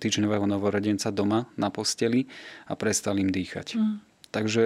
[0.01, 2.27] týždňového novorodenca doma na posteli
[2.67, 3.79] a prestali im dýchať.
[3.79, 3.95] Mm.
[4.29, 4.65] Takže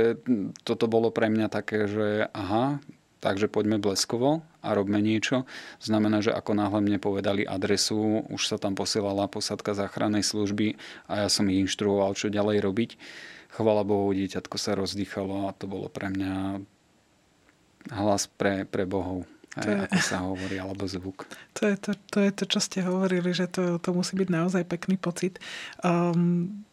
[0.68, 2.84] toto bolo pre mňa také, že aha,
[3.24, 5.48] takže poďme bleskovo a robme niečo.
[5.80, 10.76] Znamená, že ako náhle mne povedali adresu, už sa tam posielala posadka záchrannej služby
[11.08, 12.92] a ja som ich inštruoval, čo ďalej robiť.
[13.56, 16.60] Chvala Bohu, dieťatko sa rozdýchalo a to bolo pre mňa
[17.96, 19.24] hlas pre, pre Bohov.
[19.54, 21.24] To je, ako sa hovorí, alebo zvuk.
[21.62, 24.64] To je to, to je to, čo ste hovorili, že to, to musí byť naozaj
[24.66, 25.38] pekný pocit.
[25.86, 26.66] Um,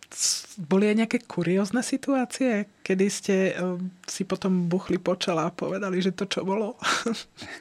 [0.58, 6.02] boli aj nejaké kuriózne situácie, kedy ste um, si potom buchli po čela a povedali,
[6.02, 6.74] že to čo bolo?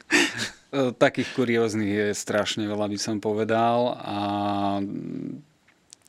[1.04, 3.98] Takých kurióznych je strašne veľa, by som povedal.
[3.98, 4.18] A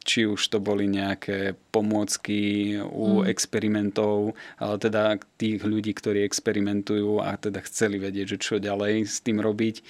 [0.01, 3.29] či už to boli nejaké pomôcky u mm.
[3.29, 9.21] experimentov, ale teda tých ľudí, ktorí experimentujú a teda chceli vedieť, že čo ďalej s
[9.21, 9.85] tým robiť.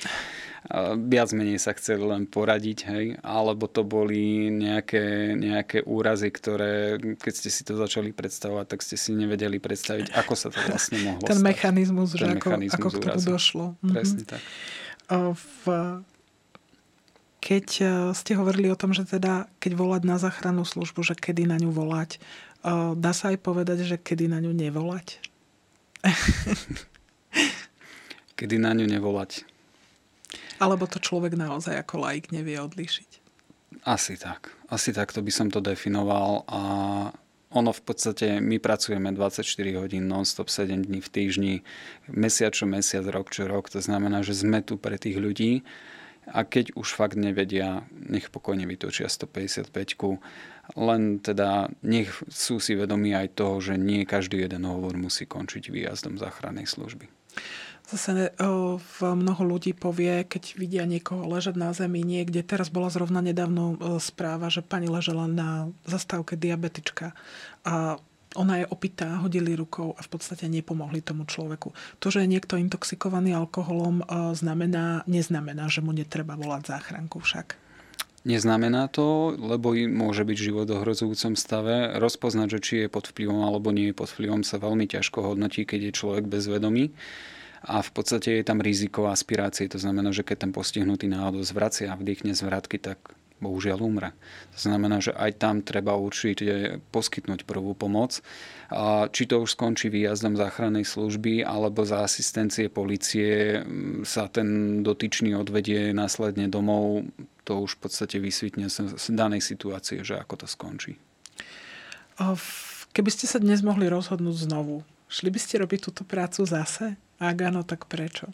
[0.94, 7.34] Viac menej sa chceli len poradiť, hej, alebo to boli nejaké, nejaké úrazy, ktoré, keď
[7.34, 11.26] ste si to začali predstavovať, tak ste si nevedeli predstaviť, ako sa to vlastne mohlo
[11.26, 11.50] Ten stať.
[11.50, 13.66] mechanizmus, Ten že mechanizmus ako, ako k tomu došlo.
[13.80, 14.34] Presne mm-hmm.
[14.38, 14.42] tak.
[15.12, 15.66] V
[17.42, 21.50] keď e, ste hovorili o tom, že teda keď volať na záchrannú službu, že kedy
[21.50, 22.20] na ňu volať, e,
[22.94, 25.18] dá sa aj povedať, že kedy na ňu nevolať?
[28.40, 29.44] kedy na ňu nevolať?
[30.62, 33.10] Alebo to človek naozaj ako laik nevie odlíšiť?
[33.90, 34.54] Asi tak.
[34.70, 36.62] Asi takto by som to definoval a
[37.52, 39.44] ono v podstate, my pracujeme 24
[39.76, 41.56] hodín non-stop, 7 dní v týždni,
[42.08, 43.68] mesiac čo mesiac, rok čo rok.
[43.76, 45.68] To znamená, že sme tu pre tých ľudí
[46.30, 49.74] a keď už fakt nevedia, nech pokojne vytočia 155
[50.78, 55.68] len teda nech sú si vedomí aj toho, že nie každý jeden hovor musí končiť
[55.68, 57.10] výjazdom záchrannej služby.
[57.92, 58.32] Zase
[58.80, 62.40] v mnoho ľudí povie, keď vidia niekoho ležať na zemi niekde.
[62.40, 67.12] Teraz bola zrovna nedávno správa, že pani ležela na zastávke diabetička
[67.68, 68.00] a
[68.36, 71.76] ona je opitá, hodili rukou a v podstate nepomohli tomu človeku.
[72.00, 74.04] To, že je niekto intoxikovaný alkoholom,
[74.36, 77.60] znamená, neznamená, že mu netreba volať záchranku však.
[78.22, 81.98] Neznamená to, lebo môže byť život v ohrozujúcom stave.
[81.98, 85.66] Rozpoznať, že či je pod vplyvom alebo nie je pod vplyvom, sa veľmi ťažko hodnotí,
[85.66, 86.94] keď je človek bezvedomý.
[87.66, 89.70] A v podstate je tam riziko aspirácie.
[89.70, 92.98] To znamená, že keď ten postihnutý náhodou zvracia a vdýchne zvratky, tak
[93.42, 94.14] bohužiaľ umre.
[94.56, 98.22] To znamená, že aj tam treba určite poskytnúť prvú pomoc.
[98.72, 104.80] A či to už skončí výjazdom záchrannej služby alebo za asistencie policie mm, sa ten
[104.86, 107.04] dotyčný odvedie následne domov,
[107.44, 110.96] to už v podstate vysvitne z danej situácie, že ako to skončí.
[112.92, 116.96] Keby ste sa dnes mohli rozhodnúť znovu, šli by ste robiť túto prácu zase?
[117.18, 118.30] Ak áno, tak prečo?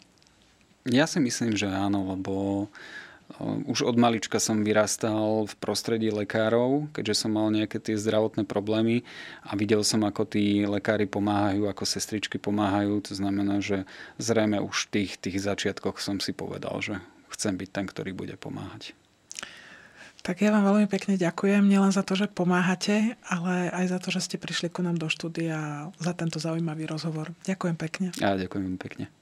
[0.88, 2.66] Ja si myslím, že áno, lebo
[3.68, 9.04] už od malička som vyrastal v prostredí lekárov, keďže som mal nejaké tie zdravotné problémy
[9.44, 13.04] a videl som, ako tí lekári pomáhajú, ako sestričky pomáhajú.
[13.04, 13.84] To znamená, že
[14.16, 17.04] zrejme už v tých, tých začiatkoch som si povedal, že
[17.36, 18.96] chcem byť ten, ktorý bude pomáhať.
[20.24, 24.08] Tak ja vám veľmi pekne ďakujem, nielen za to, že pomáhate, ale aj za to,
[24.10, 27.30] že ste prišli ku nám do štúdia za tento zaujímavý rozhovor.
[27.46, 28.06] Ďakujem pekne.
[28.18, 29.12] Ja ďakujem pekne.